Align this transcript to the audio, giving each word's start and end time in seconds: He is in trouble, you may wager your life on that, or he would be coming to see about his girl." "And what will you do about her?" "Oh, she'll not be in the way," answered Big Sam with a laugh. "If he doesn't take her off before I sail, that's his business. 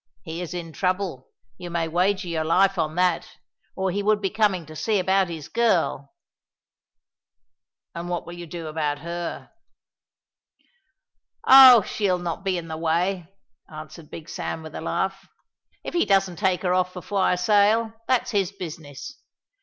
He 0.23 0.41
is 0.41 0.55
in 0.55 0.73
trouble, 0.73 1.29
you 1.59 1.69
may 1.69 1.87
wager 1.87 2.27
your 2.27 2.43
life 2.43 2.79
on 2.79 2.95
that, 2.95 3.37
or 3.75 3.91
he 3.91 4.01
would 4.01 4.19
be 4.19 4.31
coming 4.31 4.65
to 4.65 4.75
see 4.75 4.97
about 4.97 5.27
his 5.29 5.47
girl." 5.47 6.15
"And 7.93 8.09
what 8.09 8.25
will 8.25 8.33
you 8.33 8.47
do 8.47 8.65
about 8.65 8.97
her?" 8.97 9.51
"Oh, 11.45 11.83
she'll 11.83 12.17
not 12.17 12.43
be 12.43 12.57
in 12.57 12.67
the 12.67 12.77
way," 12.77 13.27
answered 13.71 14.09
Big 14.09 14.27
Sam 14.27 14.63
with 14.63 14.73
a 14.73 14.81
laugh. 14.81 15.29
"If 15.83 15.93
he 15.93 16.05
doesn't 16.05 16.37
take 16.37 16.63
her 16.63 16.73
off 16.73 16.93
before 16.95 17.21
I 17.21 17.35
sail, 17.35 17.93
that's 18.07 18.31
his 18.31 18.51
business. 18.51 19.19